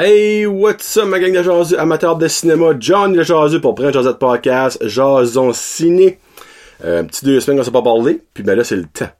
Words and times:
Hey, 0.00 0.46
what's 0.46 0.96
up 0.96 1.08
ma 1.08 1.18
gang 1.18 1.32
de 1.32 1.42
jasus, 1.42 1.74
amateurs 1.74 2.16
de 2.16 2.28
cinéma, 2.28 2.66
John 2.78 3.16
le 3.16 3.24
jasus 3.24 3.58
pour 3.60 3.74
Prince 3.74 3.94
Josette 3.94 4.20
Podcast, 4.20 4.78
Jason 4.86 5.52
Ciné. 5.52 6.20
Euh, 6.84 7.02
petit 7.02 7.24
deux 7.24 7.40
semaines 7.40 7.58
qu'on 7.58 7.64
s'est 7.64 7.72
pas 7.72 7.82
parlé, 7.82 8.20
puis 8.32 8.44
ben 8.44 8.54
là 8.54 8.62
c'est 8.62 8.76
le 8.76 8.84
temps. 8.84 9.10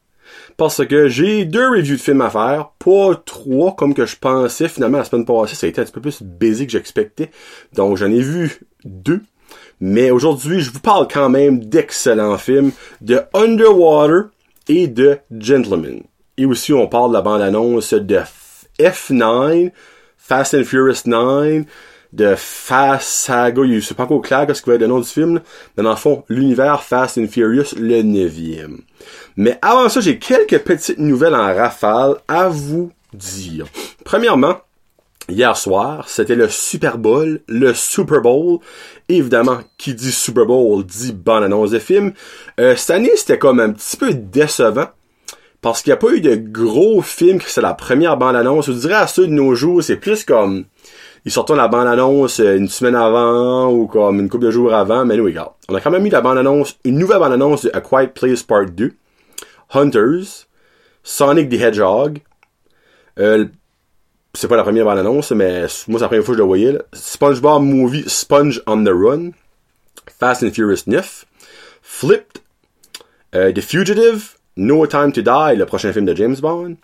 Parce 0.56 0.86
que 0.86 1.08
j'ai 1.08 1.46
deux 1.46 1.68
reviews 1.68 1.96
de 1.96 2.00
films 2.00 2.20
à 2.20 2.30
faire, 2.30 2.70
pas 2.78 3.20
trois 3.26 3.74
comme 3.74 3.92
que 3.92 4.06
je 4.06 4.14
pensais. 4.14 4.68
Finalement 4.68 4.98
la 4.98 5.04
semaine 5.04 5.24
passée 5.24 5.56
ça 5.56 5.66
a 5.66 5.68
été 5.68 5.80
un 5.80 5.84
petit 5.84 5.92
peu 5.92 6.00
plus 6.00 6.22
busy 6.22 6.64
que 6.64 6.70
j'expectais. 6.70 7.32
Donc 7.72 7.96
j'en 7.96 8.12
ai 8.12 8.20
vu 8.20 8.60
deux. 8.84 9.22
Mais 9.80 10.12
aujourd'hui 10.12 10.60
je 10.60 10.70
vous 10.70 10.78
parle 10.78 11.08
quand 11.12 11.28
même 11.28 11.58
d'excellents 11.58 12.38
films, 12.38 12.70
de 13.00 13.20
Underwater 13.34 14.26
et 14.68 14.86
de 14.86 15.18
Gentleman. 15.36 16.04
Et 16.36 16.46
aussi 16.46 16.72
on 16.72 16.86
parle 16.86 17.08
de 17.08 17.14
la 17.14 17.22
bande-annonce 17.22 17.94
de 17.94 18.20
F9, 18.78 19.72
Fast 20.28 20.52
and 20.52 20.64
Furious 20.64 21.06
9, 21.06 21.64
de 22.12 22.34
Fast 22.36 23.08
Saga, 23.08 23.62
je 23.64 23.80
sais 23.80 23.94
pas 23.94 24.02
encore 24.02 24.20
clair 24.20 24.46
ce 24.54 24.60
qu'il 24.60 24.70
va 24.70 24.74
être 24.74 24.82
le 24.82 24.86
nom 24.86 25.00
du 25.00 25.08
film, 25.08 25.40
mais 25.74 25.82
dans 25.82 25.88
le 25.88 25.96
fond, 25.96 26.22
l'univers 26.28 26.82
Fast 26.82 27.16
and 27.16 27.28
Furious, 27.28 27.74
le 27.78 28.02
neuvième. 28.02 28.82
Mais 29.36 29.58
avant 29.62 29.88
ça, 29.88 30.02
j'ai 30.02 30.18
quelques 30.18 30.58
petites 30.58 30.98
nouvelles 30.98 31.34
en 31.34 31.54
rafale 31.54 32.16
à 32.28 32.50
vous 32.50 32.92
dire. 33.14 33.68
Premièrement, 34.04 34.58
hier 35.30 35.56
soir, 35.56 36.10
c'était 36.10 36.34
le 36.34 36.50
Super 36.50 36.98
Bowl, 36.98 37.40
le 37.48 37.72
Super 37.72 38.20
Bowl. 38.20 38.58
Évidemment, 39.08 39.60
qui 39.78 39.94
dit 39.94 40.12
Super 40.12 40.44
Bowl 40.44 40.84
dit 40.84 41.14
bonne 41.14 41.44
annonce 41.44 41.70
de 41.70 41.78
film. 41.78 42.12
Euh, 42.60 42.76
cette 42.76 42.90
année, 42.90 43.12
c'était 43.16 43.38
comme 43.38 43.60
un 43.60 43.70
petit 43.70 43.96
peu 43.96 44.12
décevant 44.12 44.88
parce 45.60 45.82
qu'il 45.82 45.90
n'y 45.90 45.94
a 45.94 45.96
pas 45.96 46.12
eu 46.12 46.20
de 46.20 46.36
gros 46.36 47.02
films 47.02 47.38
que 47.38 47.50
c'est 47.50 47.60
la 47.60 47.74
première 47.74 48.16
bande-annonce. 48.16 48.66
Je 48.66 48.72
dirais 48.72 48.94
à 48.94 49.06
ceux 49.06 49.26
de 49.26 49.32
nos 49.32 49.54
jours, 49.54 49.82
c'est 49.82 49.96
plus 49.96 50.24
comme 50.24 50.64
ils 51.24 51.32
sortent 51.32 51.50
la 51.50 51.68
bande-annonce 51.68 52.40
euh, 52.40 52.56
une 52.56 52.68
semaine 52.68 52.94
avant 52.94 53.70
ou 53.70 53.86
comme 53.86 54.20
une 54.20 54.28
couple 54.28 54.46
de 54.46 54.50
jours 54.50 54.72
avant. 54.72 55.04
Mais 55.04 55.16
nous, 55.16 55.24
regarde. 55.24 55.50
On 55.68 55.74
a 55.74 55.80
quand 55.80 55.90
même 55.90 56.02
mis 56.02 56.10
la 56.10 56.20
bande-annonce, 56.20 56.78
une 56.84 56.98
nouvelle 56.98 57.18
bande-annonce 57.18 57.64
de 57.64 57.70
A 57.74 57.80
Quiet 57.80 58.08
Place 58.08 58.42
Part 58.42 58.66
2, 58.66 58.92
Hunters, 59.74 60.46
Sonic 61.02 61.48
the 61.48 61.54
Hedgehog. 61.54 62.20
Euh, 63.18 63.46
c'est 64.34 64.46
pas 64.46 64.56
la 64.56 64.62
première 64.62 64.84
bande-annonce, 64.84 65.32
mais 65.32 65.66
moi 65.88 65.98
c'est 65.98 66.04
la 66.04 66.08
première 66.08 66.24
fois 66.24 66.34
que 66.34 66.38
je 66.38 66.42
le 66.42 66.46
voyais. 66.46 66.78
SpongeBob 66.92 67.62
Movie 67.62 68.04
Sponge 68.06 68.62
on 68.66 68.84
the 68.84 68.92
Run, 68.92 69.30
Fast 70.18 70.44
and 70.44 70.50
Furious 70.52 70.84
9, 70.86 71.26
Flipped, 71.82 72.42
euh, 73.34 73.52
The 73.52 73.60
Fugitive, 73.60 74.37
No 74.58 74.86
Time 74.86 75.12
to 75.12 75.22
Die, 75.22 75.56
le 75.56 75.64
prochain 75.64 75.92
film 75.92 76.04
de 76.04 76.14
James 76.14 76.36
Bond. 76.40 76.74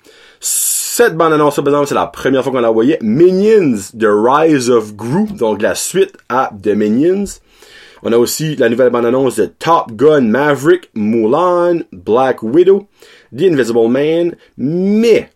Cette 0.41 1.17
bande-annonce, 1.17 1.57
par 1.57 1.67
exemple, 1.67 1.89
c'est 1.89 1.95
la 1.95 2.07
première 2.07 2.45
fois 2.45 2.53
qu'on 2.53 2.61
la 2.61 2.71
voyait. 2.71 2.99
Minions, 3.03 3.91
The 3.99 4.07
Rise 4.07 4.71
of 4.71 4.95
Gru, 4.95 5.27
donc 5.27 5.61
la 5.61 5.75
suite 5.75 6.17
à 6.29 6.51
The 6.63 6.69
Minions. 6.69 7.41
On 8.05 8.13
a 8.13 8.17
aussi 8.17 8.55
la 8.57 8.69
nouvelle 8.69 8.91
bande-annonce 8.91 9.37
de 9.37 9.47
Top 9.47 9.91
Gun 9.93 10.21
Maverick, 10.21 10.91
Mulan, 10.95 11.81
Black 11.91 12.43
Widow, 12.43 12.87
The 13.37 13.43
Invisible 13.43 13.89
Man, 13.89 14.37
mais 14.57 15.31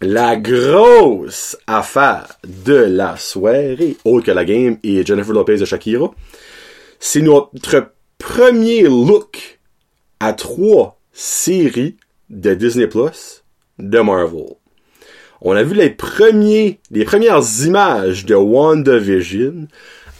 la 0.00 0.36
grosse 0.36 1.58
affaire 1.66 2.38
de 2.44 2.74
la 2.74 3.16
soirée, 3.16 3.96
autre 4.04 4.26
que 4.26 4.30
la 4.30 4.44
game 4.44 4.78
et 4.82 5.04
Jennifer 5.04 5.34
Lopez 5.34 5.58
de 5.58 5.64
Shakira, 5.64 6.10
c'est 7.00 7.22
notre 7.22 7.92
premier 8.18 8.82
look 8.82 9.58
à 10.20 10.32
trois 10.32 10.93
séries 11.14 11.96
de 12.28 12.52
Disney 12.52 12.86
Plus 12.86 13.44
de 13.78 14.00
Marvel. 14.00 14.56
On 15.40 15.52
a 15.52 15.62
vu 15.62 15.74
les 15.74 15.90
premiers, 15.90 16.80
les 16.90 17.04
premières 17.04 17.42
images 17.64 18.26
de 18.26 18.34
WandaVision 18.34 19.68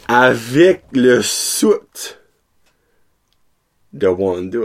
avec 0.07 0.83
le 0.93 1.21
soute 1.21 2.19
de 3.93 4.07
Wanda. 4.07 4.59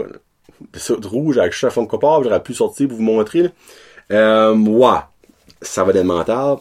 Le 0.73 0.79
soute 0.79 1.05
rouge 1.05 1.37
avec 1.37 1.53
chef 1.53 1.77
en 1.77 1.85
copard, 1.85 2.23
j'aurais 2.23 2.43
pu 2.43 2.53
sortir 2.53 2.87
pour 2.87 2.97
vous 2.97 3.03
montrer. 3.03 3.49
Euh, 4.11 4.55
ouais, 4.55 4.99
ça 5.61 5.83
va 5.83 5.91
être 5.91 6.03
mental. 6.03 6.57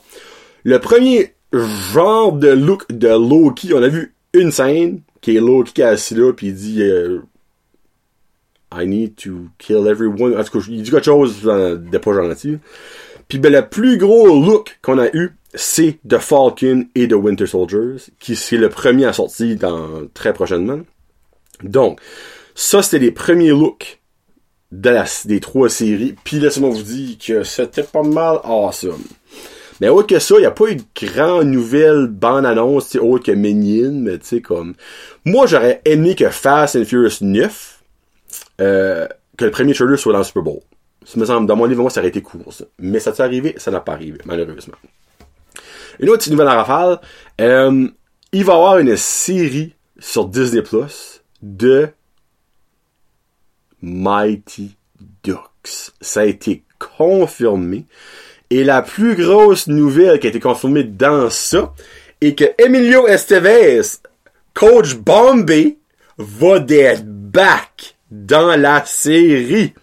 Le 0.65 0.79
premier 0.79 1.35
genre 1.53 2.33
de 2.33 2.49
look 2.49 2.91
de 2.91 3.09
Loki, 3.09 3.75
on 3.75 3.83
a 3.83 3.89
vu 3.89 4.15
une 4.33 4.51
scène 4.51 5.03
qui 5.21 5.37
est 5.37 5.41
Loki 5.41 5.73
qui 5.73 5.81
est 5.83 5.85
assis 5.85 6.15
là 6.15 6.33
puis 6.33 6.49
il 6.49 6.55
dit 6.55 6.83
euh, 6.83 7.21
I 8.73 8.87
need 8.87 9.17
to 9.17 9.49
kill 9.59 9.87
everyone. 9.89 10.39
En 10.39 10.45
tout 10.45 10.61
cas, 10.61 10.67
il 10.69 10.83
dit 10.83 10.91
quelque 10.91 11.05
chose 11.05 11.43
de 11.43 11.99
pas 11.99 12.13
gentil. 12.13 12.59
Puis 13.29 13.39
ben, 13.39 13.53
le 13.53 13.69
plus 13.69 13.97
gros 13.97 14.27
look 14.29 14.79
qu'on 14.83 14.99
a 14.99 15.09
eu, 15.15 15.33
c'est 15.55 15.99
The 16.09 16.19
Falcon 16.19 16.87
et 16.95 17.09
The 17.09 17.15
Winter 17.15 17.47
Soldiers, 17.47 17.97
qui 18.19 18.37
c'est 18.37 18.57
le 18.57 18.69
premier 18.69 19.07
à 19.07 19.13
sortir 19.13 19.57
dans 19.57 20.07
très 20.15 20.33
prochainement. 20.33 20.81
Donc, 21.63 22.01
ça 22.55 22.83
c'était 22.83 22.99
les 22.99 23.11
premiers 23.11 23.51
looks 23.51 24.01
de 24.73 25.27
des 25.27 25.41
trois 25.41 25.69
séries. 25.69 26.15
Puis 26.25 26.39
laissez-moi 26.39 26.71
vous 26.71 26.83
dire 26.83 27.17
que 27.19 27.43
c'était 27.43 27.83
pas 27.83 28.03
mal 28.03 28.39
awesome. 28.45 29.03
Mais 29.81 29.89
autre 29.89 30.09
que 30.09 30.19
ça, 30.19 30.35
il 30.37 30.41
n'y 30.41 30.47
a 30.47 30.51
pas 30.51 30.71
eu 30.71 30.77
de 30.77 30.83
grande 31.07 31.49
nouvelle 31.49 32.07
bande-annonce, 32.07 32.97
autre 32.97 33.25
que 33.25 33.33
Minion, 33.33 33.93
mais 33.93 34.19
tu 34.19 34.27
sais, 34.27 34.41
comme... 34.43 34.75
Moi, 35.25 35.47
j'aurais 35.47 35.81
aimé 35.87 36.15
que 36.15 36.29
Fast 36.29 36.77
and 36.77 36.85
Furious 36.85 37.23
9, 37.23 37.80
euh, 38.61 39.07
que 39.37 39.45
le 39.45 39.51
premier 39.51 39.75
trailer 39.75 39.99
soit 39.99 40.13
dans 40.13 40.19
le 40.19 40.25
Super 40.25 40.43
Bowl. 40.43 40.61
Ça 41.05 41.19
me 41.19 41.25
semble, 41.25 41.47
dans 41.47 41.57
mon 41.57 41.65
livre, 41.65 41.81
moi, 41.81 41.91
ça 41.91 42.01
aurait 42.01 42.11
été 42.11 42.21
court, 42.21 42.53
ça. 42.53 42.65
Mais 42.79 43.01
ça 43.01 43.13
t'est 43.13 43.23
arrivé, 43.23 43.55
ça 43.57 43.71
n'a 43.71 43.81
pas 43.81 43.93
arrivé, 43.93 44.19
malheureusement. 44.27 44.77
Une 45.99 46.09
autre 46.09 46.19
petite 46.19 46.33
nouvelle 46.33 46.49
en 46.49 46.57
rafale, 46.57 47.01
euh, 47.41 47.89
il 48.33 48.45
va 48.45 48.53
y 48.53 48.57
avoir 48.57 48.79
une 48.79 48.97
série 48.97 49.75
sur 49.99 50.27
Disney 50.27 50.63
Plus 50.63 51.23
de 51.43 51.89
Mighty 53.83 54.77
Ducks. 55.23 55.93
Ça 56.01 56.21
a 56.21 56.25
été 56.25 56.65
confirmé. 56.79 57.87
Et 58.51 58.65
la 58.65 58.83
plus 58.83 59.15
grosse 59.15 59.69
nouvelle 59.69 60.19
qui 60.19 60.27
a 60.27 60.31
été 60.31 60.41
confirmée 60.41 60.85
dans 60.85 61.31
ça 61.31 61.73
est 62.21 62.35
que 62.35 62.45
Emilio 62.59 63.07
Estevez, 63.07 63.83
coach 64.55 64.95
Bombay, 64.95 65.79
va 66.19 66.57
être 66.69 67.05
back 67.07 67.97
dans 68.11 68.57
la 68.57 68.85
série. 68.85 69.75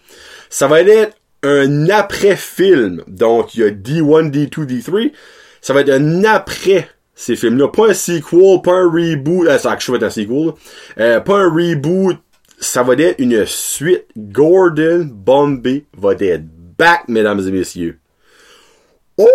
Ça 0.50 0.66
va 0.66 0.80
être 0.82 1.16
un 1.42 1.88
après-film. 1.88 3.02
Donc, 3.06 3.54
il 3.54 3.60
y 3.60 3.64
a 3.64 3.70
D1, 3.70 4.30
D2, 4.30 4.66
D3. 4.66 5.12
Ça 5.60 5.72
va 5.72 5.80
être 5.80 5.90
un 5.90 6.24
après 6.24 6.88
ces 7.14 7.36
films-là. 7.36 7.68
Pas 7.68 7.90
un 7.90 7.94
sequel, 7.94 8.62
pas 8.62 8.72
un 8.72 8.90
reboot. 8.90 9.46
Euh, 9.48 9.58
ça 9.58 9.70
va 9.70 9.96
être 9.96 10.02
un 10.02 10.10
sequel. 10.10 10.52
Euh, 10.98 11.20
pas 11.20 11.38
un 11.38 11.50
reboot. 11.50 12.18
Ça 12.58 12.82
va 12.82 12.94
être 12.94 13.20
une 13.20 13.44
suite. 13.46 14.06
Gordon 14.16 15.08
Bombay 15.10 15.84
va 15.96 16.12
être 16.12 16.44
back, 16.76 17.04
mesdames 17.08 17.40
et 17.46 17.52
messieurs. 17.52 17.98
Oh, 19.18 19.26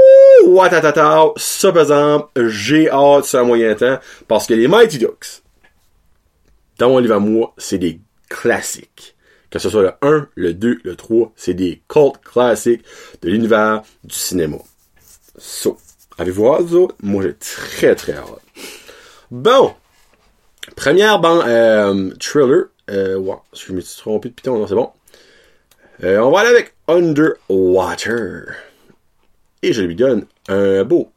watatata, 0.45 1.33
ça 1.35 1.71
par 1.73 1.81
exemple, 1.81 2.47
j'ai 2.47 2.89
hâte 2.89 3.25
sur 3.25 3.39
un 3.39 3.43
moyen 3.43 3.75
temps, 3.75 3.99
parce 4.29 4.47
que 4.47 4.53
les 4.53 4.69
Mighty 4.69 4.97
Ducks, 4.97 5.41
dans 6.79 6.89
mon 6.89 6.99
livre 6.99 7.15
à 7.15 7.19
moi, 7.19 7.53
c'est 7.57 7.79
des 7.79 7.99
classiques. 8.33 9.15
Que 9.49 9.59
ce 9.59 9.69
soit 9.69 9.83
le 9.83 9.91
1, 10.01 10.27
le 10.33 10.53
2, 10.55 10.79
le 10.83 10.95
3, 10.95 11.31
c'est 11.35 11.53
des 11.53 11.83
cult 11.87 12.17
classiques 12.23 12.83
de 13.21 13.29
l'univers 13.29 13.83
du 14.03 14.15
cinéma. 14.15 14.57
So, 15.37 15.77
avez-vous 16.17 16.47
hâte, 16.47 16.61
vous? 16.63 16.77
Autres? 16.77 16.95
Moi, 17.03 17.21
j'ai 17.21 17.35
très, 17.35 17.95
très 17.95 18.13
hâte. 18.13 18.41
Bon! 19.29 19.75
Première 20.75 21.19
bande, 21.19 21.43
euh, 21.45 22.11
thriller, 22.19 22.65
euh, 22.89 23.21
je 23.53 23.73
me 23.73 23.81
suis 23.81 24.01
trompé 24.01 24.29
de 24.29 24.33
piton, 24.33 24.57
non, 24.57 24.65
c'est 24.67 24.75
bon. 24.75 24.89
Euh, 26.03 26.19
on 26.19 26.31
va 26.31 26.39
aller 26.39 26.49
avec 26.49 26.73
Underwater. 26.87 28.55
Et 29.61 29.71
je 29.73 29.81
lui 29.83 29.95
donne 29.95 30.25
un 30.47 30.83
beau 30.83 31.11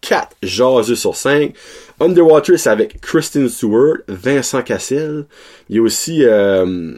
4 0.00 0.36
jaseux 0.42 0.96
sur 0.96 1.14
5. 1.14 1.54
Underwater, 2.00 2.58
c'est 2.58 2.70
avec 2.70 3.00
Kristen 3.00 3.48
Stewart, 3.48 3.98
Vincent 4.06 4.62
Cassel. 4.62 5.26
Il 5.68 5.76
y 5.76 5.78
a 5.78 5.82
aussi 5.82 6.24
euh, 6.24 6.96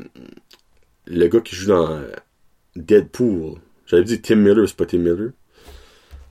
le 1.07 1.27
gars 1.29 1.41
qui 1.41 1.57
joue 1.57 1.69
dans 1.69 2.01
Deadpool. 2.77 3.55
J'avais 3.87 4.05
dit 4.05 4.21
Tim 4.21 4.37
Miller, 4.37 4.69
c'est 4.69 4.77
pas 4.77 4.87
Tim 4.87 4.99
Miller. 4.99 5.31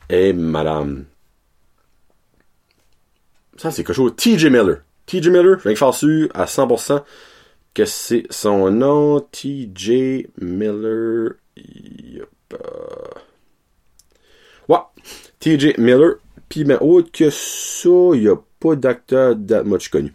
Et 0.10 0.34
madame. 0.34 1.06
Ça, 3.58 3.72
c'est 3.72 3.84
quelque 3.84 3.96
chose. 3.96 4.14
TJ 4.16 4.46
Miller. 4.46 4.78
TJ 5.06 5.28
Miller, 5.28 5.60
je 5.60 5.70
de 5.70 5.76
faire 5.76 5.94
sûr 5.94 6.30
à 6.34 6.46
100% 6.46 7.04
que 7.74 7.86
c'est 7.86 8.24
son 8.30 8.72
nom. 8.72 9.20
TJ 9.20 10.28
Miller. 10.40 11.34
Yep. 11.58 12.30
Ouais. 14.70 14.78
TJ 15.40 15.78
Miller. 15.78 16.16
Puis, 16.50 16.66
mais 16.66 16.78
autre 16.82 17.12
que 17.12 17.30
ça, 17.30 17.90
il 18.14 18.22
n'y 18.22 18.28
a 18.28 18.36
pas 18.60 18.76
d'acteur 18.76 19.36
that 19.48 19.64
much 19.64 19.90
connu. 19.90 20.14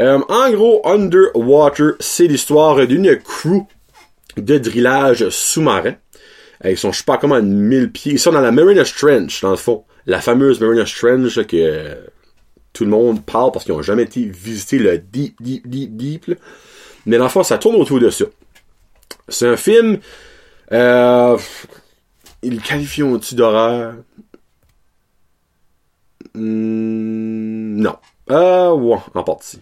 Euh, 0.00 0.20
en 0.28 0.50
gros, 0.50 0.80
Underwater, 0.84 1.94
c'est 2.00 2.26
l'histoire 2.26 2.86
d'une 2.86 3.16
crew 3.18 3.66
de 4.36 4.58
drillage 4.58 5.28
sous-marin 5.28 5.94
Euh, 6.64 6.70
ils 6.70 6.78
sont, 6.78 6.92
je 6.92 6.98
sais 6.98 7.04
pas 7.04 7.18
comment, 7.18 7.42
1000 7.42 7.90
pieds. 7.92 8.12
Ils 8.12 8.18
sont 8.18 8.32
dans 8.32 8.40
la 8.40 8.52
Mariner's 8.52 8.94
Trench, 8.94 9.42
dans 9.42 9.50
le 9.50 9.56
fond. 9.56 9.84
La 10.06 10.20
fameuse 10.20 10.60
Mariner's 10.60 10.94
Trench, 10.94 11.34
que 11.46 11.56
euh, 11.56 11.94
tout 12.72 12.84
le 12.84 12.90
monde 12.90 13.24
parle 13.24 13.52
parce 13.52 13.64
qu'ils 13.64 13.74
ont 13.74 13.82
jamais 13.82 14.02
été 14.04 14.24
visiter 14.24 14.78
le 14.78 14.98
deep, 14.98 15.40
deep, 15.40 15.68
deep, 15.68 15.96
deep. 15.96 16.34
Mais 17.06 17.18
dans 17.18 17.24
le 17.24 17.30
fond, 17.30 17.42
ça 17.42 17.58
tourne 17.58 17.76
autour 17.76 18.00
de 18.00 18.10
ça. 18.10 18.24
C'est 19.28 19.46
un 19.46 19.56
film, 19.56 19.98
euh, 20.72 21.36
ils 22.42 22.54
le 22.54 22.60
qualifient 22.60 23.34
d'horreur. 23.34 23.94
Hmm, 26.34 27.76
non. 27.76 27.96
Ah, 28.28 28.74
ouais, 28.74 28.98
en 29.14 29.22
partie. 29.22 29.60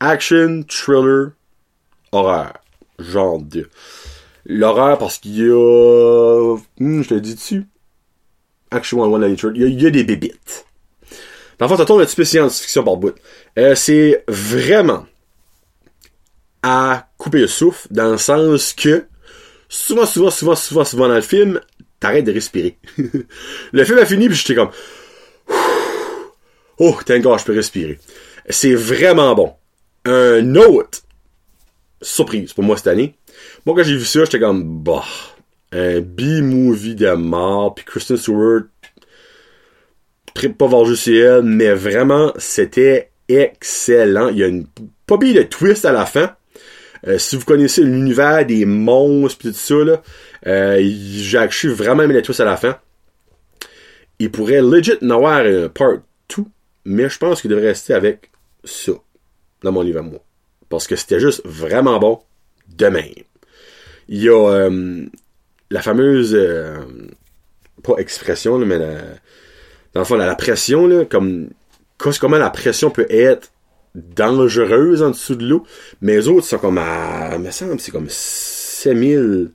Action, 0.00 0.64
thriller, 0.68 1.32
horreur. 2.12 2.54
Genre 2.98 3.40
de. 3.40 3.68
L'horreur 4.44 4.98
parce 4.98 5.18
qu'il 5.18 5.36
y 5.36 5.50
a. 5.50 6.56
Hmm, 6.78 7.02
je 7.02 7.08
te 7.08 7.14
dis 7.14 7.34
dessus. 7.34 7.66
Action 8.70 9.00
One 9.00 9.22
One 9.22 9.36
il 9.54 9.60
y, 9.60 9.64
a, 9.64 9.66
il 9.66 9.82
y 9.82 9.86
a 9.86 9.90
des 9.90 10.04
bébites. 10.04 10.66
Fond, 11.58 11.76
ça 11.76 11.84
tourne 11.84 12.02
un 12.02 12.04
petit 12.04 12.16
peu 12.16 12.24
science-fiction 12.24 12.84
par 12.84 12.96
bout. 12.96 13.14
Euh, 13.58 13.74
c'est 13.74 14.24
vraiment 14.28 15.06
à 16.62 17.08
couper 17.18 17.40
le 17.40 17.46
souffle 17.46 17.88
dans 17.90 18.12
le 18.12 18.18
sens 18.18 18.74
que 18.74 19.06
souvent, 19.68 20.06
souvent, 20.06 20.30
souvent, 20.30 20.54
souvent, 20.54 20.84
souvent 20.84 21.08
dans 21.08 21.14
le 21.14 21.20
film, 21.20 21.60
t'arrêtes 21.98 22.26
de 22.26 22.32
respirer. 22.32 22.78
le 23.72 23.84
film 23.84 23.98
a 23.98 24.06
fini 24.06 24.28
puis 24.28 24.36
j'étais 24.36 24.54
comme 24.54 24.70
Oh, 26.78 26.96
t'es 27.04 27.20
je 27.20 27.44
peux 27.44 27.54
respirer. 27.54 27.98
C'est 28.48 28.74
vraiment 28.74 29.34
bon. 29.34 29.52
Un 30.04 30.54
autre 30.54 31.00
surprise 32.00 32.52
pour 32.52 32.64
moi 32.64 32.76
cette 32.76 32.86
année. 32.86 33.14
Moi, 33.66 33.76
quand 33.76 33.82
j'ai 33.82 33.96
vu 33.96 34.04
ça, 34.04 34.24
j'étais 34.24 34.40
comme, 34.40 34.82
bah, 34.82 35.04
un 35.72 36.00
B-movie 36.00 36.94
de 36.94 37.12
mort, 37.12 37.74
puis 37.74 37.84
Kristen 37.84 38.16
Stewart, 38.16 38.62
pas 40.56 40.66
voir 40.66 40.84
juste 40.84 41.08
elle, 41.08 41.42
mais 41.42 41.72
vraiment, 41.72 42.32
c'était 42.38 43.10
excellent. 43.28 44.28
Il 44.28 44.38
y 44.38 44.44
a 44.44 44.46
une 44.46 44.66
pas 45.06 45.16
bien 45.16 45.34
de 45.34 45.42
twist 45.42 45.84
à 45.84 45.92
la 45.92 46.06
fin. 46.06 46.34
Euh, 47.06 47.18
si 47.18 47.36
vous 47.36 47.44
connaissez 47.44 47.82
l'univers 47.82 48.44
des 48.44 48.64
monstres 48.64 49.38
pis 49.38 49.48
tout 49.48 49.54
ça, 49.54 49.74
là, 49.84 50.02
euh, 50.46 50.80
j'ai 50.80 51.68
vraiment 51.68 52.02
aimé 52.02 52.14
les 52.14 52.22
twists 52.22 52.40
à 52.40 52.44
la 52.44 52.56
fin. 52.56 52.78
Il 54.18 54.30
pourrait 54.30 54.62
legit 54.62 54.94
en 55.02 55.10
avoir 55.10 55.38
un 55.38 55.68
part 55.68 55.98
2, 56.36 56.44
mais 56.88 57.10
je 57.10 57.18
pense 57.18 57.42
qu'il 57.42 57.50
devrait 57.50 57.68
rester 57.68 57.92
avec 57.92 58.30
ça, 58.64 58.92
dans 59.62 59.72
mon 59.72 59.82
livre 59.82 59.98
à 59.98 60.02
moi. 60.02 60.20
Parce 60.70 60.86
que 60.86 60.96
c'était 60.96 61.20
juste 61.20 61.42
vraiment 61.44 61.98
bon 61.98 62.20
de 62.74 62.86
même. 62.86 63.12
Il 64.08 64.22
y 64.22 64.28
a 64.30 64.32
euh, 64.32 65.04
la 65.70 65.82
fameuse, 65.82 66.34
euh, 66.34 66.78
pas 67.82 67.96
expression, 67.98 68.58
mais 68.58 68.78
la, 68.78 68.94
dans 69.92 70.00
le 70.00 70.04
fond, 70.04 70.16
la, 70.16 70.34
pression, 70.34 70.86
là, 70.86 71.04
comme, 71.04 71.50
comment 71.98 72.38
la 72.38 72.50
pression 72.50 72.90
peut 72.90 73.06
être 73.10 73.52
dangereuse 73.94 75.02
en 75.02 75.10
dessous 75.10 75.34
de 75.34 75.46
l'eau, 75.46 75.66
mais 76.00 76.14
les 76.16 76.28
autres 76.28 76.46
sont 76.46 76.58
comme 76.58 76.78
à, 76.78 77.36
me 77.36 77.50
semble, 77.50 77.80
c'est 77.80 77.92
comme 77.92 78.08
7000, 78.08 79.50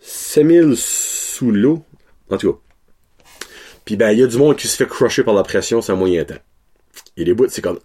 7000 0.00 0.74
sous 0.76 1.50
l'eau. 1.50 1.82
En 2.30 2.36
tout 2.36 2.52
cas. 2.52 2.67
Puis 3.88 3.96
ben, 3.96 4.10
il 4.10 4.18
y 4.18 4.22
a 4.22 4.26
du 4.26 4.36
monde 4.36 4.54
qui 4.54 4.68
se 4.68 4.76
fait 4.76 4.86
crusher 4.86 5.24
par 5.24 5.32
la 5.32 5.42
pression 5.42 5.80
sans 5.80 5.96
moyen 5.96 6.22
temps. 6.22 6.34
Et 7.16 7.24
les 7.24 7.32
bouts, 7.32 7.48
c'est 7.48 7.62
comme, 7.62 7.78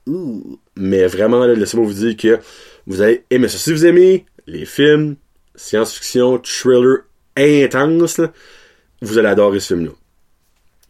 mais 0.75 1.07
vraiment, 1.07 1.45
laissez-moi 1.45 1.85
vous 1.85 1.93
dire 1.93 2.17
que 2.17 2.41
vous 2.85 3.01
allez 3.01 3.23
aimer 3.29 3.47
ça. 3.47 3.57
Si 3.57 3.71
vous 3.71 3.85
aimez 3.85 4.25
les 4.45 4.65
films, 4.65 5.15
science-fiction, 5.55 6.39
thriller 6.39 7.03
intense, 7.37 8.19
vous 9.01 9.17
allez 9.17 9.29
adorer 9.29 9.61
ce 9.61 9.75
film-là. 9.75 9.93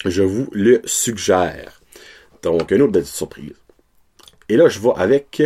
Je 0.04 0.24
vous 0.24 0.48
le 0.52 0.82
suggère. 0.86 1.80
Donc, 2.42 2.72
une 2.72 2.82
autre 2.82 2.94
belle 2.94 3.06
surprise. 3.06 3.54
Et 4.50 4.58
là, 4.58 4.68
je 4.68 4.80
vais 4.80 4.94
avec 4.96 5.44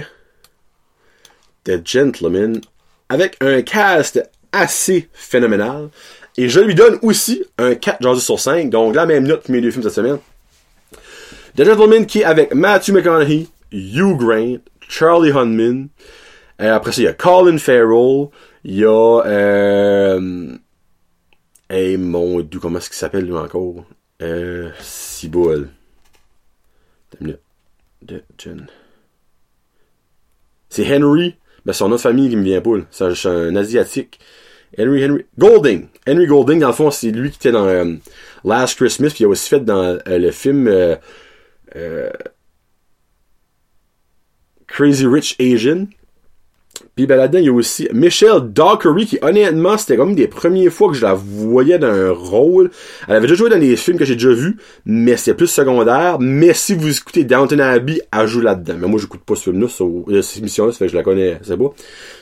The 1.66 1.86
Gentleman, 1.86 2.62
avec 3.10 3.36
un 3.42 3.62
cast 3.64 4.24
assez 4.54 5.10
phénoménal. 5.12 5.90
Et 6.38 6.50
je 6.50 6.60
lui 6.60 6.76
donne 6.76 7.00
aussi 7.02 7.44
un 7.58 7.74
4 7.74 8.20
sur 8.20 8.40
5, 8.40 8.70
donc 8.70 8.96
la 8.96 9.06
même 9.08 9.26
note 9.26 9.44
que 9.44 9.52
mes 9.52 9.60
deux 9.60 9.72
films 9.72 9.84
cette 9.84 9.94
semaine. 9.94 10.20
The 11.56 11.64
Gentleman 11.64 12.06
qui 12.06 12.20
est 12.20 12.24
avec 12.24 12.54
Matthew 12.54 12.92
McConaughey, 12.92 13.48
Hugh 13.72 14.18
Grant, 14.18 14.60
Charlie 14.88 15.32
Hunman. 15.32 15.90
Après 16.60 16.92
ça, 16.92 17.02
il 17.02 17.06
y 17.06 17.08
a 17.08 17.14
Colin 17.14 17.58
Farrell. 17.58 18.30
Il 18.64 18.76
y 18.76 18.86
a... 18.86 19.22
Euh... 19.26 20.58
Hey, 21.70 21.98
mon 21.98 22.42
dieu, 22.42 22.60
comment 22.60 22.78
est-ce 22.78 22.90
qu'il 22.90 22.98
s'appelle 22.98 23.26
lui 23.26 23.34
encore? 23.34 23.86
Euh... 24.22 24.70
Ciboule. 24.80 25.70
De 27.20 28.24
Jen. 28.38 28.68
C'est 30.70 30.86
Henry. 30.96 31.36
Ben, 31.66 31.74
son 31.74 31.92
autre 31.92 32.04
famille 32.04 32.30
qui 32.30 32.36
me 32.36 32.44
vient 32.44 32.62
pas, 32.62 32.78
C'est 32.92 33.26
un 33.26 33.56
asiatique. 33.56 34.20
Henry, 34.78 35.04
Henry. 35.04 35.26
Golding. 35.38 35.88
Henry 36.08 36.26
Golding, 36.26 36.60
dans 36.60 36.68
le 36.68 36.74
fond, 36.74 36.92
c'est 36.92 37.12
lui 37.12 37.32
qui 37.32 37.38
était 37.38 37.52
dans 37.52 37.66
euh, 37.66 37.96
Last 38.44 38.76
Christmas, 38.76 39.10
puis 39.10 39.20
il 39.22 39.26
a 39.26 39.30
aussi 39.30 39.50
fait 39.50 39.64
dans 39.64 39.98
euh, 40.08 40.18
le 40.18 40.32
film 40.32 40.68
euh, 40.68 42.10
Crazy 44.68 45.06
Rich 45.06 45.36
Asian. 45.40 45.88
Puis 46.96 47.08
ben 47.08 47.16
là-dedans, 47.16 47.40
il 47.40 47.46
y 47.46 47.50
a 47.50 47.54
aussi 47.54 47.88
Michelle 47.92 48.42
Dockery, 48.42 49.06
qui 49.06 49.18
honnêtement, 49.22 49.78
c'était 49.78 49.98
comme 49.98 50.16
des 50.16 50.28
premières 50.28 50.72
fois 50.72 50.90
que 50.90 50.96
je 50.96 51.02
la 51.02 51.14
voyais 51.14 51.80
dans 51.80 51.88
un 51.88 52.12
rôle. 52.12 52.70
Elle 53.08 53.16
avait 53.16 53.28
déjà 53.28 53.36
joué 53.36 53.50
dans 53.50 53.60
des 53.60 53.76
films 53.76 53.98
que 53.98 54.06
j'ai 54.06 54.16
déjà 54.16 54.32
vus, 54.32 54.58
mais 54.86 55.18
c'est 55.18 55.34
plus 55.34 55.48
secondaire. 55.48 56.18
Mais 56.20 56.54
si 56.54 56.76
vous 56.76 56.96
écoutez 56.96 57.24
Downton 57.24 57.60
Abbey, 57.60 58.02
elle 58.12 58.28
joue 58.28 58.42
là-dedans. 58.42 58.76
Mais 58.80 58.88
moi, 58.88 59.00
j'écoute 59.00 59.22
pas 59.22 59.36
ce 59.36 59.44
film-là, 59.44 59.68
cette 60.22 60.38
émission-là, 60.38 60.72
ça 60.72 60.78
fait 60.78 60.86
que 60.86 60.92
je 60.92 60.98
la 60.98 61.04
connais, 61.04 61.40
c'est 61.42 61.58
beau. 61.58 61.74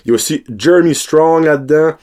Il 0.06 0.10
y 0.10 0.12
a 0.12 0.16
aussi 0.16 0.44
Jeremy 0.58 0.96
Strong 0.96 1.46
là-dedans. 1.46 1.94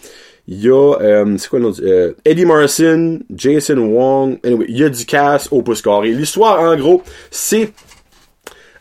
Il 0.49 0.61
y 0.61 0.69
a, 0.69 0.95
euh, 1.01 1.37
c'est 1.39 1.49
quoi 1.49 1.61
le 1.61 1.67
nom 1.67 1.75
euh, 1.83 2.15
Eddie 2.25 2.45
Morrison, 2.45 3.21
Jason 3.35 3.79
Wong. 3.79 4.39
Anyway, 4.45 4.67
il 4.69 4.77
y 4.77 4.85
a 4.85 4.89
du 4.89 5.07
cast 5.07 5.49
au 5.53 5.63
pouce 5.63 5.83
carré. 5.83 6.11
L'histoire, 6.11 6.61
en 6.61 6.77
gros, 6.77 7.03
c'est 7.31 7.73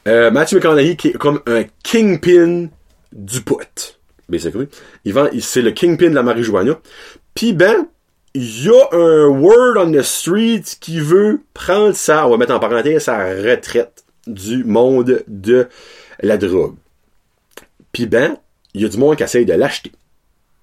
euh, 0.07 0.31
Matthew 0.31 0.55
McConaughey 0.55 0.95
qui 0.95 1.09
est 1.09 1.17
comme 1.17 1.41
un 1.45 1.63
kingpin 1.83 2.67
du 3.11 3.41
pot. 3.41 3.99
Basically. 4.27 4.67
Il 5.05 5.13
vend, 5.13 5.27
c'est 5.39 5.61
le 5.61 5.71
kingpin 5.71 6.09
de 6.09 6.15
la 6.15 6.23
marijuana. 6.23 6.79
Puis 7.35 7.53
ben, 7.53 7.87
il 8.33 8.65
y 8.65 8.69
a 8.69 8.97
un 8.97 9.27
word 9.27 9.77
on 9.77 9.91
the 9.91 10.01
street 10.01 10.63
qui 10.79 10.99
veut 10.99 11.41
prendre 11.53 11.95
ça, 11.95 12.25
on 12.25 12.31
va 12.31 12.37
mettre 12.37 12.53
en 12.53 12.59
parenthèse, 12.59 13.03
sa 13.03 13.25
retraite 13.25 14.03
du 14.25 14.63
monde 14.63 15.23
de 15.27 15.67
la 16.21 16.37
drogue. 16.37 16.75
Puis 17.91 18.07
ben, 18.07 18.37
il 18.73 18.81
y 18.81 18.85
a 18.85 18.87
du 18.87 18.97
monde 18.97 19.17
qui 19.17 19.23
essaye 19.23 19.45
de 19.45 19.53
l'acheter. 19.53 19.91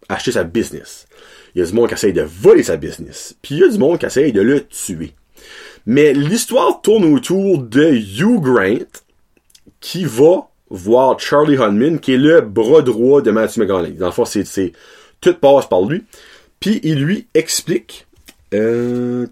Acheter 0.09 0.33
sa 0.33 0.45
business. 0.45 1.07
Il 1.55 1.61
y 1.61 1.63
a 1.63 1.67
du 1.67 1.73
monde 1.73 1.89
qui 1.89 1.95
essaye 1.95 2.13
de 2.13 2.23
voler 2.23 2.63
sa 2.63 2.77
business. 2.77 3.37
Puis 3.43 3.57
il 3.57 3.61
y 3.61 3.65
a 3.65 3.69
du 3.69 3.79
monde 3.79 3.99
qui 3.99 4.07
essaye 4.07 4.33
de 4.33 4.41
le 4.41 4.67
tuer. 4.67 5.15
Mais 5.87 6.13
l'histoire 6.13 6.81
tourne 6.83 7.05
autour 7.05 7.59
de 7.59 7.93
Hugh 7.93 8.41
Grant 8.41 9.01
qui 9.81 10.05
va 10.05 10.49
voir 10.71 11.19
Charlie 11.19 11.57
Hunman, 11.57 11.99
qui 11.99 12.15
est 12.15 12.19
le 12.19 12.41
bras 12.41 12.83
droit 12.83 13.23
de 13.23 13.31
Matthew 13.31 13.59
McConaughey. 13.59 13.93
Dans 13.93 14.07
le 14.07 14.13
fond, 14.13 14.25
c'est, 14.25 14.45
c'est 14.45 14.73
tout 15.21 15.35
passe 15.35 15.69
par 15.69 15.83
lui. 15.83 16.05
Puis 16.61 16.81
il 16.83 17.03
lui 17.03 17.27
explique. 17.35 18.07
Euh, 18.55 19.27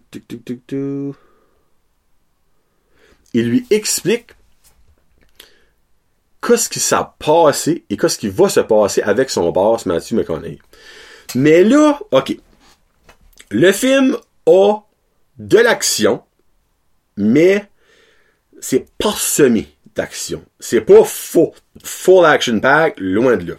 il 3.35 3.49
lui 3.49 3.67
explique 3.71 4.31
qu'est-ce 6.47 6.69
qui 6.69 6.81
s'est 6.81 6.97
passé 7.19 7.85
et 7.91 7.97
qu'est-ce 7.97 8.19
qui 8.19 8.29
va 8.29 8.49
se 8.49 8.61
passer 8.61 9.03
avec 9.03 9.31
son 9.31 9.51
boss, 9.51 9.87
Matthew 9.87 10.13
McConaughey. 10.13 10.59
Mais 11.35 11.65
là, 11.65 11.99
ok. 12.13 12.37
Le 13.51 13.73
film 13.73 14.17
a 14.47 14.79
de 15.39 15.59
l'action, 15.59 16.23
mais 17.17 17.65
c'est 18.61 18.87
parsemé 18.99 19.69
d'action. 19.95 20.43
C'est 20.61 20.81
pas 20.81 21.05
faux, 21.05 21.55
full 21.83 22.25
action 22.25 22.61
pack, 22.61 22.95
loin 22.99 23.37
de 23.37 23.53
là. 23.53 23.57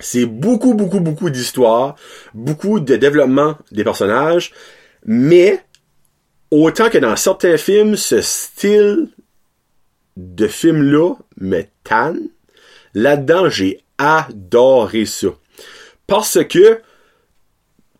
C'est 0.00 0.26
beaucoup, 0.26 0.74
beaucoup, 0.74 1.00
beaucoup 1.00 1.30
d'histoire, 1.30 1.96
beaucoup 2.34 2.80
de 2.80 2.96
développement 2.96 3.56
des 3.70 3.84
personnages, 3.84 4.52
mais 5.06 5.60
autant 6.50 6.90
que 6.90 6.98
dans 6.98 7.16
certains 7.16 7.56
films, 7.56 7.96
ce 7.96 8.20
style 8.20 9.08
de 10.16 10.46
film-là 10.46 11.14
me 11.38 11.62
tanne, 11.82 12.28
là-dedans, 12.94 13.48
j'ai 13.48 13.80
adoré 13.98 15.06
ça. 15.06 15.28
Parce 16.06 16.38
que 16.44 16.80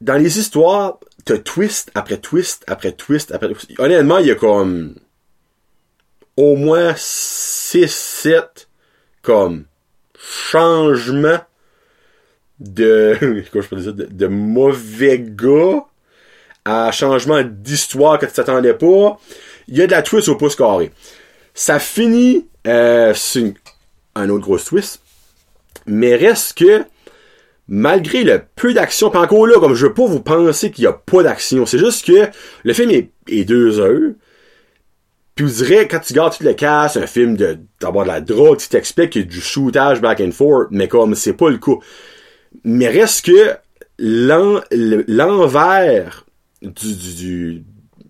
dans 0.01 0.17
les 0.17 0.39
histoires, 0.39 0.99
t'as 1.25 1.39
twist 1.39 1.91
après 1.95 2.19
twist 2.19 2.65
après 2.67 2.93
twist 2.93 3.33
après 3.33 3.49
twist. 3.49 3.73
Honnêtement, 3.79 4.19
il 4.19 4.27
y 4.27 4.31
a 4.31 4.35
comme 4.35 4.97
au 6.37 6.57
moins 6.57 6.95
6, 6.97 7.91
7 7.91 8.69
comme 9.23 9.65
changement 10.19 11.39
de, 12.61 13.17
de, 13.53 14.05
de 14.05 14.27
mauvais 14.27 15.19
gars 15.21 15.85
à 16.65 16.91
changement 16.93 17.43
d'histoire 17.43 18.19
que 18.19 18.27
tu 18.27 18.33
t'attendais 18.33 18.75
pas. 18.75 19.19
Il 19.69 19.77
y 19.77 19.83
a 19.83 19.87
de 19.87 19.93
la 19.93 20.03
twist 20.03 20.29
au 20.29 20.37
pouce 20.37 20.57
carré. 20.57 20.93
Ça 21.55 21.79
finit, 21.79 22.47
euh, 22.67 23.15
c'est 23.15 23.55
un 24.15 24.29
autre 24.29 24.45
gros 24.45 24.59
twist. 24.59 25.01
Mais 25.87 26.17
reste 26.17 26.59
que, 26.59 26.85
malgré 27.69 28.25
le 28.25 28.43
peu 28.57 28.75
d'action, 28.75 29.11
pis 29.11 29.19
encore 29.19 29.47
là, 29.47 29.59
comme 29.61 29.75
je 29.75 29.87
veux 29.87 29.95
pas 29.95 30.07
vous 30.07 30.21
penser 30.21 30.71
qu'il 30.71 30.85
y 30.85 30.89
a 30.89 30.93
pas 30.93 31.23
d'action, 31.23 31.65
c'est 31.67 31.79
juste 31.79 32.07
que 32.07 32.29
le 32.65 32.73
film 32.73 32.91
est, 32.91 33.11
est 33.29 33.45
deux 33.45 33.79
heures. 33.79 34.13
Puis 35.35 35.45
vous 35.45 35.53
direz, 35.53 35.89
quand 35.89 36.01
tu 36.01 36.15
gardes 36.15 36.37
tout 36.37 36.45
le 36.45 36.55
casse, 36.55 36.97
un 36.97 37.07
film 37.07 37.37
de, 37.37 37.59
d'avoir 37.81 38.05
de 38.05 38.11
la 38.11 38.21
drogue, 38.21 38.59
tu 38.59 38.69
t'expliques 38.69 39.11
qu'il 39.11 39.27
du 39.27 39.41
shootage 39.41 40.01
back 40.01 40.21
and 40.21 40.31
forth, 40.31 40.69
mais 40.71 40.87
comme 40.87 41.15
c'est 41.15 41.33
pas 41.33 41.51
le 41.51 41.59
cas. 41.59 41.79
Mais 42.63 42.89
reste 42.89 43.27
que 43.27 43.57
l'en, 43.99 44.61
l'envers 44.71 46.25
du, 46.63 47.65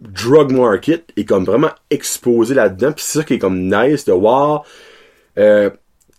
drug 0.08 0.52
market 0.52 1.11
est 1.16 1.25
comme 1.25 1.44
vraiment 1.44 1.70
exposé 1.90 2.54
là-dedans, 2.54 2.92
puis 2.92 3.04
c'est 3.04 3.18
ça 3.18 3.25
qui 3.25 3.34
est 3.34 3.38
comme 3.38 3.68
nice 3.68 4.04
de 4.04 4.12
voir 4.12 4.64
euh, 5.38 5.70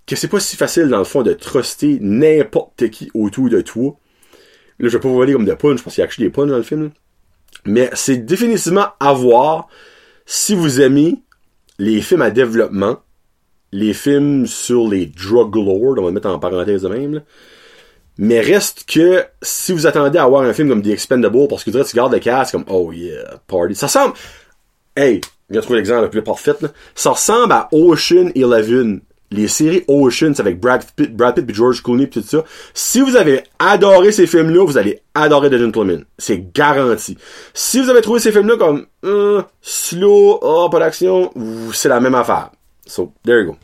que 0.06 0.16
c'est 0.16 0.28
pas 0.28 0.40
si 0.40 0.56
facile 0.56 0.90
dans 0.90 1.00
le 1.00 1.04
fond 1.04 1.24
de 1.24 1.34
truster 1.34 1.98
n'importe 2.02 2.90
qui 2.90 3.10
autour 3.14 3.50
de 3.50 3.62
toi. 3.62 3.98
Là, 4.80 4.90
je 4.90 4.98
vais 4.98 5.00
pas 5.00 5.08
vous 5.08 5.16
voler 5.16 5.34
comme 5.34 5.46
de 5.46 5.54
punch, 5.54 5.82
parce 5.82 5.96
qu'il 5.96 6.04
y 6.04 6.08
a 6.08 6.28
des 6.28 6.30
punch 6.30 6.50
dans 6.50 6.58
le 6.58 6.64
film. 6.64 6.92
Mais 7.66 7.90
c'est 7.94 8.18
définitivement 8.18 8.88
à 9.00 9.14
voir 9.14 9.68
si 10.26 10.54
vous 10.54 10.82
aimez 10.82 11.16
les 11.80 12.02
films 12.02 12.22
à 12.22 12.30
développement, 12.30 13.00
les 13.72 13.94
films 13.94 14.46
sur 14.46 14.88
les 14.88 15.06
drug 15.06 15.56
lords, 15.56 15.96
on 15.98 16.02
va 16.02 16.08
le 16.08 16.12
mettre 16.12 16.30
en 16.30 16.40
parenthèse 16.40 16.84
de 16.84 16.90
même, 16.90 17.16
là. 17.16 17.22
Mais 18.18 18.40
reste 18.40 18.86
que 18.88 19.26
si 19.42 19.74
vous 19.74 19.88
attendez 19.88 20.18
à 20.18 20.24
avoir 20.24 20.44
un 20.44 20.54
film 20.54 20.70
comme 20.70 20.82
The 20.82 20.88
Expendable, 20.88 21.48
parce 21.50 21.64
que 21.64 21.72
tu, 21.72 21.84
tu 21.84 21.96
gardes 21.96 22.14
le 22.14 22.20
casque 22.20 22.54
comme 22.54 22.66
Oh 22.70 22.92
yeah, 22.92 23.40
party. 23.48 23.76
Ça 23.76 23.88
ressemble. 23.88 24.14
Hey, 24.96 25.22
je 25.50 25.60
trouver 25.60 25.80
l'exemple 25.80 26.04
le 26.04 26.10
plus 26.10 26.24
parfait. 26.24 26.56
Là. 26.62 26.70
Ça 26.96 27.12
ressemble 27.12 27.52
à 27.52 27.68
Ocean 27.72 28.30
Eleven. 28.36 29.02
Les 29.32 29.48
séries 29.48 29.84
Ocean, 29.88 30.32
c'est 30.34 30.40
avec 30.40 30.60
Brad 30.60 30.86
Pitt, 30.96 31.14
Brad 31.14 31.36
Pitt 31.36 31.54
George 31.54 31.82
Clooney 31.84 32.04
et 32.04 32.10
tout 32.10 32.22
ça. 32.22 32.44
Si 32.74 33.02
vous 33.02 33.16
avez 33.16 33.44
adoré 33.60 34.12
ces 34.12 34.28
films-là, 34.28 34.64
vous 34.64 34.78
allez 34.78 35.02
adorer 35.14 35.50
The 35.50 35.58
Gentleman. 35.58 36.06
C'est 36.18 36.54
garanti. 36.54 37.18
Si 37.54 37.82
vous 37.82 37.90
avez 37.90 38.02
trouvé 38.02 38.20
ces 38.20 38.32
films-là 38.32 38.56
comme 38.56 38.86
euh, 39.04 39.42
slow, 39.62 40.40
oh, 40.42 40.70
pas 40.72 40.80
d'action, 40.80 41.32
c'est 41.74 41.90
la 41.90 42.00
même 42.00 42.16
affaire. 42.16 42.52
So, 42.86 43.12
there 43.26 43.42
you 43.42 43.48
go. 43.48 43.58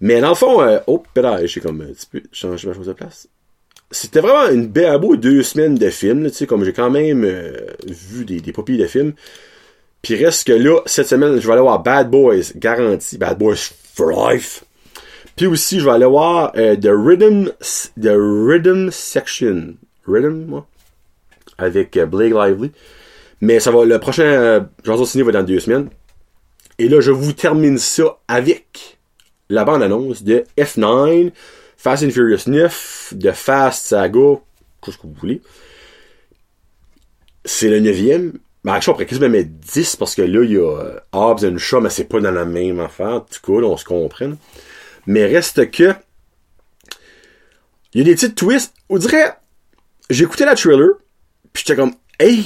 Mais 0.00 0.20
dans 0.20 0.30
le 0.30 0.34
fond, 0.34 0.62
euh, 0.62 0.78
oh, 0.86 1.02
pédale, 1.14 1.46
j'ai 1.46 1.60
comme 1.60 1.80
un 1.80 1.92
petit 1.92 2.06
peu 2.06 2.22
changé 2.32 2.68
ma 2.68 2.74
chose 2.74 2.86
de 2.86 2.92
place. 2.92 3.28
C'était 3.90 4.20
vraiment 4.20 4.50
une 4.50 4.66
belle 4.66 4.86
à 4.86 4.98
deux 4.98 5.42
semaines 5.42 5.76
de 5.76 5.90
films, 5.90 6.28
tu 6.30 6.36
sais, 6.36 6.46
comme 6.46 6.64
j'ai 6.64 6.72
quand 6.72 6.90
même 6.90 7.24
euh, 7.24 7.52
vu 7.86 8.24
des, 8.24 8.40
des 8.40 8.52
papilles 8.52 8.78
de 8.78 8.86
films. 8.86 9.12
Puis 10.02 10.22
reste 10.22 10.46
que 10.46 10.52
là, 10.52 10.80
cette 10.84 11.08
semaine, 11.08 11.40
je 11.40 11.46
vais 11.46 11.52
aller 11.52 11.62
voir 11.62 11.82
Bad 11.82 12.10
Boys, 12.10 12.52
garanti, 12.56 13.16
Bad 13.16 13.38
Boys 13.38 13.70
for 13.94 14.10
Life. 14.10 14.64
Puis 15.36 15.46
aussi, 15.46 15.80
je 15.80 15.84
vais 15.84 15.92
aller 15.92 16.06
voir 16.06 16.52
euh, 16.56 16.76
The 16.76 16.90
Rhythm, 16.90 17.50
The 18.00 18.12
Rhythm 18.14 18.90
Section. 18.90 19.74
Rhythm, 20.06 20.44
moi? 20.46 20.66
Avec 21.58 21.96
euh, 21.96 22.06
Blake 22.06 22.34
Lively. 22.34 22.72
Mais 23.40 23.60
ça 23.60 23.70
va, 23.70 23.84
le 23.84 23.98
prochain 23.98 24.24
euh, 24.24 24.60
Ciné 25.04 25.24
va 25.24 25.32
dans 25.32 25.42
deux 25.42 25.60
semaines. 25.60 25.88
Et 26.78 26.88
là, 26.88 27.00
je 27.00 27.10
vous 27.10 27.32
termine 27.32 27.78
ça 27.78 28.18
avec 28.28 28.93
la 29.48 29.64
bande-annonce 29.64 30.22
de 30.22 30.44
F9, 30.56 31.32
Fast 31.76 32.04
and 32.04 32.10
Furious 32.10 32.46
9, 32.46 33.14
de 33.16 33.30
Fast 33.30 33.86
Saga, 33.86 34.40
tout 34.82 34.92
ce 34.92 34.98
que 34.98 35.06
vous 35.06 35.14
voulez. 35.14 35.42
C'est 37.44 37.68
le 37.68 37.80
neuvième. 37.80 38.38
Ben, 38.64 38.72
actually, 38.72 38.90
on 38.90 38.94
pourrait 38.94 39.06
quasiment 39.06 39.28
mettre 39.28 39.50
10 39.50 39.96
parce 39.96 40.14
que 40.14 40.22
là, 40.22 40.42
il 40.42 40.52
y 40.52 40.56
a 40.56 40.60
euh, 40.60 40.98
Hobbs 41.12 41.44
and 41.44 41.58
Shaw, 41.58 41.80
mais 41.80 41.90
c'est 41.90 42.04
pas 42.04 42.20
dans 42.20 42.30
la 42.30 42.46
même 42.46 42.80
affaire. 42.80 43.08
En 43.08 43.20
tout 43.20 43.40
cas, 43.52 43.60
là, 43.60 43.66
on 43.66 43.76
se 43.76 43.84
comprend. 43.84 44.32
Mais 45.06 45.26
reste 45.26 45.70
que. 45.70 45.94
Il 47.92 47.98
y 47.98 48.00
a 48.00 48.04
des 48.04 48.14
petites 48.14 48.34
twists. 48.34 48.74
On 48.88 48.96
dirait. 48.96 49.34
J'écoutais 50.10 50.44
la 50.44 50.54
trailer, 50.54 50.90
puis 51.52 51.64
j'étais 51.66 51.76
comme, 51.80 51.94
hey, 52.18 52.44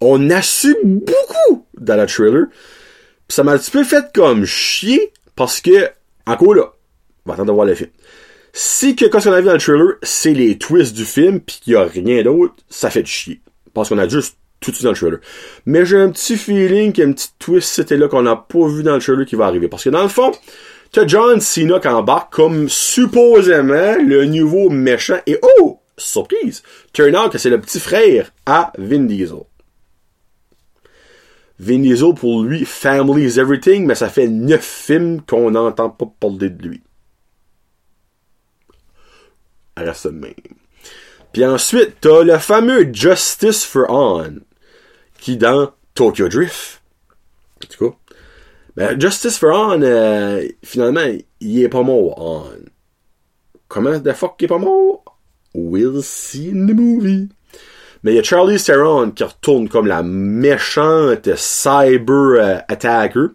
on 0.00 0.30
assume 0.30 0.74
beaucoup 0.82 1.66
dans 1.78 1.96
la 1.96 2.06
trailer. 2.06 2.46
Puis 3.26 3.34
ça 3.34 3.44
m'a 3.44 3.52
un 3.52 3.58
petit 3.58 3.70
peu 3.70 3.84
fait 3.84 4.06
comme 4.12 4.44
chier 4.44 5.12
parce 5.36 5.60
que, 5.60 5.90
encore 6.28 6.54
là, 6.54 6.72
on 7.24 7.30
va 7.30 7.34
attendre 7.34 7.48
de 7.48 7.54
voir 7.54 7.66
le 7.66 7.74
film. 7.74 7.90
Si 8.52 8.96
que 8.96 9.04
quand 9.06 9.24
on 9.26 9.32
a 9.32 9.40
vu 9.40 9.46
dans 9.46 9.52
le 9.52 9.58
trailer, 9.58 9.94
c'est 10.02 10.34
les 10.34 10.58
twists 10.58 10.94
du 10.94 11.04
film, 11.04 11.40
puis 11.40 11.60
qu'il 11.62 11.74
y 11.74 11.76
a 11.76 11.84
rien 11.84 12.22
d'autre, 12.22 12.54
ça 12.68 12.90
fait 12.90 13.06
chier. 13.06 13.40
Parce 13.74 13.88
qu'on 13.88 13.98
a 13.98 14.08
juste 14.08 14.36
tout 14.60 14.70
de 14.70 14.76
suite 14.76 14.84
dans 14.84 14.92
le 14.92 14.96
trailer. 14.96 15.20
Mais 15.66 15.86
j'ai 15.86 15.98
un 15.98 16.10
petit 16.10 16.36
feeling 16.36 16.92
qu'il 16.92 17.02
y 17.02 17.06
a 17.06 17.08
une 17.08 17.14
petite 17.14 17.34
twist, 17.38 17.68
c'était 17.72 17.96
là 17.96 18.08
qu'on 18.08 18.22
n'a 18.22 18.36
pas 18.36 18.66
vu 18.66 18.82
dans 18.82 18.94
le 18.94 19.00
trailer 19.00 19.26
qui 19.26 19.36
va 19.36 19.46
arriver. 19.46 19.68
Parce 19.68 19.84
que 19.84 19.90
dans 19.90 20.02
le 20.02 20.08
fond, 20.08 20.32
t'as 20.92 21.06
John 21.06 21.40
Cena 21.40 21.78
qui 21.78 21.88
embarque 21.88 22.32
comme 22.32 22.68
supposément 22.68 23.96
le 24.04 24.24
nouveau 24.24 24.70
méchant. 24.70 25.18
Et 25.26 25.38
oh! 25.60 25.80
Surprise! 25.96 26.62
Turn 26.92 27.16
out 27.16 27.32
que 27.32 27.38
c'est 27.38 27.50
le 27.50 27.60
petit 27.60 27.80
frère 27.80 28.32
à 28.46 28.72
Vin 28.78 29.00
Diesel. 29.00 29.44
Vin 31.60 31.82
pour 32.14 32.44
lui, 32.44 32.64
family 32.64 33.24
is 33.24 33.38
everything, 33.38 33.84
mais 33.84 33.96
ça 33.96 34.08
fait 34.08 34.28
neuf 34.28 34.64
films 34.64 35.22
qu'on 35.22 35.50
n'entend 35.50 35.90
pas 35.90 36.06
parler 36.20 36.50
de 36.50 36.68
lui. 36.68 36.82
Reste 39.76 40.06
même. 40.06 40.34
Puis 41.32 41.44
ensuite, 41.44 41.96
t'as 42.00 42.22
le 42.22 42.38
fameux 42.38 42.92
Justice 42.92 43.64
for 43.64 43.86
On, 43.90 44.40
qui 45.18 45.36
dans 45.36 45.72
Tokyo 45.94 46.28
Drift. 46.28 46.80
En 47.64 47.66
tout 47.66 47.90
cas. 47.90 47.96
Ben, 48.76 49.00
Justice 49.00 49.38
for 49.38 49.50
On, 49.50 49.82
euh, 49.82 50.46
finalement, 50.62 51.06
il 51.40 51.62
est 51.62 51.68
pas 51.68 51.82
mort. 51.82 52.14
On. 52.18 52.44
Comment 53.66 53.98
the 54.00 54.12
fuck 54.12 54.36
il 54.40 54.44
est 54.44 54.48
pas 54.48 54.58
mort? 54.58 55.04
We'll 55.54 56.02
see 56.02 56.50
in 56.50 56.66
the 56.66 56.74
movie. 56.74 57.28
Mais 58.02 58.12
il 58.12 58.16
y 58.16 58.18
a 58.18 58.22
Charlie 58.22 58.62
Theron 58.62 59.10
qui 59.10 59.24
retourne 59.24 59.68
comme 59.68 59.86
la 59.86 60.02
méchante 60.02 61.34
cyber 61.36 62.10
euh, 62.10 62.58
attacker. 62.68 63.26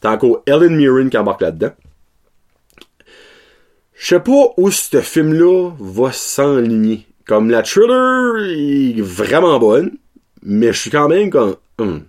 T'as 0.00 0.12
encore 0.12 0.42
Ellen 0.46 0.76
Mirren 0.76 1.10
qui 1.10 1.18
embarque 1.18 1.42
là-dedans. 1.42 1.72
Je 3.94 4.06
sais 4.06 4.20
pas 4.20 4.52
où 4.56 4.70
ce 4.70 5.00
film-là 5.00 5.70
va 5.78 6.12
s'enligner. 6.12 7.06
Comme 7.26 7.50
la 7.50 7.62
thriller 7.62 8.36
est 8.48 9.00
vraiment 9.00 9.58
bonne, 9.58 9.98
mais 10.42 10.72
je 10.72 10.78
suis 10.78 10.90
quand 10.90 11.08
même 11.08 11.30
comme... 11.30 11.56
Hum. 11.78 12.04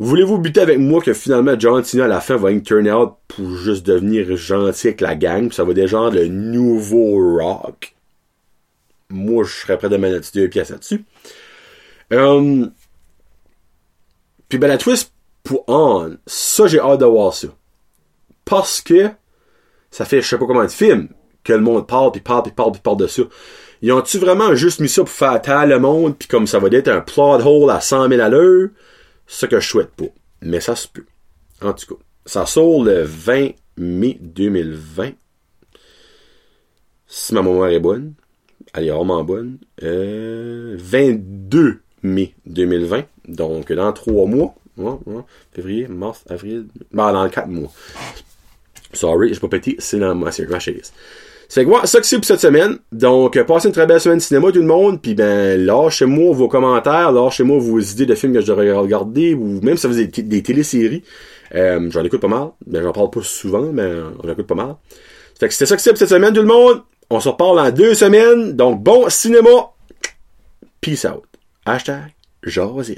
Voulez-vous 0.00 0.38
buter 0.38 0.60
avec 0.60 0.78
moi 0.78 1.00
que 1.00 1.12
finalement 1.12 1.58
John 1.58 1.82
Cena 1.82 2.04
à 2.04 2.08
la 2.08 2.20
fin 2.20 2.36
va 2.36 2.54
turn 2.60 2.88
out 2.88 3.14
pour 3.26 3.56
juste 3.56 3.84
devenir 3.84 4.36
gentil 4.36 4.88
avec 4.88 5.00
la 5.00 5.16
gang, 5.16 5.48
pis 5.48 5.56
ça 5.56 5.64
va 5.64 5.86
genre 5.86 6.10
le 6.10 6.28
nouveau 6.28 7.36
rock? 7.38 7.96
Moi, 9.10 9.44
je 9.44 9.52
serais 9.52 9.78
prêt 9.78 9.88
de 9.88 9.96
mettre 9.96 10.32
deux 10.32 10.48
pièces 10.48 10.70
là-dessus. 10.70 11.04
Puis 14.48 14.58
ben 14.58 14.68
la 14.68 14.78
twist 14.78 15.12
pour 15.42 15.64
On, 15.68 16.16
ça 16.26 16.66
j'ai 16.66 16.80
hâte 16.80 17.00
de 17.00 17.04
voir 17.04 17.34
ça. 17.34 17.48
Parce 18.44 18.80
que 18.80 19.10
ça 19.90 20.04
fait 20.04 20.22
je 20.22 20.28
sais 20.28 20.38
pas 20.38 20.46
comment 20.46 20.64
de 20.64 20.68
film 20.68 21.08
que 21.44 21.52
le 21.52 21.60
monde 21.60 21.86
parle, 21.86 22.12
puis 22.12 22.20
parle, 22.20 22.42
puis 22.42 22.52
parle, 22.52 22.72
puis 22.72 22.80
parle 22.80 22.98
de 22.98 23.06
ça. 23.06 23.22
Ils 23.80 23.92
ont-tu 23.92 24.18
vraiment 24.18 24.54
juste 24.54 24.80
mis 24.80 24.88
ça 24.88 25.02
pour 25.02 25.10
faire 25.10 25.40
taire 25.40 25.66
le 25.66 25.78
monde, 25.78 26.16
puis 26.18 26.28
comme 26.28 26.46
ça 26.46 26.58
va 26.58 26.68
être 26.68 26.88
un 26.88 27.00
plot 27.00 27.40
hole 27.46 27.70
à 27.70 27.80
100 27.80 28.08
000 28.08 28.20
à 28.20 28.28
l'heure? 28.28 28.68
Ce 29.26 29.46
que 29.46 29.60
je 29.60 29.68
souhaite 29.68 29.90
pas. 29.90 30.08
Mais 30.42 30.60
ça 30.60 30.74
se 30.74 30.88
peut. 30.88 31.06
En 31.62 31.72
tout 31.72 31.94
cas, 31.94 32.02
ça 32.26 32.46
sort 32.46 32.82
le 32.82 33.02
20 33.02 33.50
mai 33.76 34.18
2020. 34.20 35.12
Si 37.06 37.34
ma 37.34 37.42
mémoire 37.42 37.68
est 37.68 37.80
bonne. 37.80 38.14
Elle 38.74 38.86
est 38.86 38.90
vraiment 38.90 39.24
bonne. 39.24 39.58
Euh, 39.82 40.76
22 40.78 41.80
mai 42.02 42.34
2020. 42.46 43.04
Donc, 43.26 43.72
dans 43.72 43.92
trois 43.92 44.26
mois. 44.26 44.54
Février, 45.52 45.88
mars, 45.88 46.24
avril. 46.28 46.66
Bah, 46.92 47.12
dans 47.12 47.28
quatre 47.28 47.48
mois. 47.48 47.70
Sorry, 48.92 49.34
j'ai 49.34 49.40
pas 49.40 49.48
pété. 49.48 49.76
C'est 49.78 49.98
dans 49.98 50.14
ma 50.14 50.30
série. 50.30 50.50
C'est 51.48 51.64
quoi 51.64 51.86
ça 51.86 51.98
que 51.98 52.06
c'est 52.06 52.16
pour 52.16 52.26
cette 52.26 52.40
semaine. 52.40 52.78
Donc, 52.92 53.36
euh, 53.36 53.44
passez 53.44 53.68
une 53.68 53.74
très 53.74 53.86
belle 53.86 54.00
semaine 54.00 54.18
de 54.18 54.22
cinéma 54.22 54.52
tout 54.52 54.60
le 54.60 54.66
monde. 54.66 55.00
Puis 55.00 55.14
ben, 55.14 55.64
lâchez-moi 55.64 56.34
vos 56.34 56.48
commentaires, 56.48 57.10
lâchez-moi 57.10 57.58
vos 57.58 57.80
idées 57.80 58.06
de 58.06 58.14
films 58.14 58.34
que 58.34 58.40
je 58.42 58.46
devrais 58.46 58.70
regarder, 58.72 59.34
ou 59.34 59.60
même 59.62 59.76
si 59.76 59.82
ça 59.82 59.88
faisait 59.88 60.06
des, 60.06 60.42
téléséries. 60.42 61.02
Euh, 61.54 61.88
j'en 61.90 62.04
écoute 62.04 62.20
pas 62.20 62.28
mal. 62.28 62.48
Ben, 62.66 62.82
j'en 62.82 62.92
parle 62.92 63.10
pas 63.10 63.22
souvent, 63.22 63.72
mais 63.72 63.90
on 64.22 64.30
écoute 64.30 64.46
pas 64.46 64.54
mal. 64.54 64.76
Fait 65.40 65.48
que 65.48 65.54
c'était 65.54 65.66
ça 65.66 65.76
que 65.76 65.82
c'est 65.82 65.90
pour 65.90 65.98
cette 65.98 66.10
semaine 66.10 66.34
tout 66.34 66.42
le 66.42 66.46
monde. 66.46 66.82
On 67.10 67.20
se 67.20 67.28
reparle 67.28 67.60
en 67.60 67.70
deux 67.70 67.94
semaines. 67.94 68.54
Donc, 68.54 68.82
bon 68.82 69.08
cinéma. 69.08 69.70
Peace 70.80 71.04
out. 71.04 71.24
Hashtag 71.64 72.12
Josette. 72.42 72.96